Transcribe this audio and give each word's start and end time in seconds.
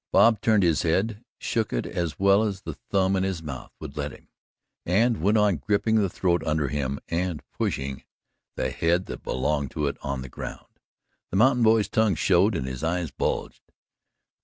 Bob 0.11 0.41
turned 0.41 0.63
his 0.63 0.81
head, 0.81 1.23
shook 1.37 1.71
it 1.71 1.85
as 1.85 2.17
well 2.17 2.41
as 2.41 2.61
the 2.61 2.73
thumb 2.73 3.15
in 3.15 3.21
his 3.21 3.43
mouth 3.43 3.71
would 3.79 3.95
let 3.95 4.11
him, 4.11 4.29
and 4.83 5.21
went 5.21 5.37
on 5.37 5.57
gripping 5.57 5.93
the 5.97 6.09
throat 6.09 6.43
under 6.43 6.69
him 6.69 6.97
and 7.09 7.43
pushing 7.55 8.03
the 8.55 8.71
head 8.71 9.05
that 9.05 9.21
belonged 9.21 9.69
to 9.69 9.85
it 9.85 9.97
into 10.03 10.21
the 10.23 10.27
ground. 10.27 10.65
The 11.29 11.37
mountain 11.37 11.61
boy's 11.61 11.87
tongue 11.87 12.15
showed 12.15 12.55
and 12.55 12.65
his 12.65 12.83
eyes 12.83 13.11
bulged. 13.11 13.61